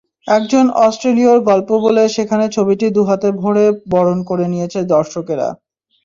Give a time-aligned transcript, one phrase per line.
[0.27, 5.47] একজন অস্ট্রেলীয়র গল্প বলে সেখানে ছবিটি দুহাত ভরে বরণ করে নিয়েছে দর্শকেরা।